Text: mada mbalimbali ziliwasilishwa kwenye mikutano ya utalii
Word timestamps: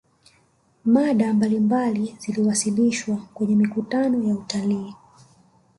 mada 0.85 1.33
mbalimbali 1.33 2.15
ziliwasilishwa 2.19 3.17
kwenye 3.33 3.55
mikutano 3.55 4.23
ya 4.23 4.33
utalii 4.35 4.93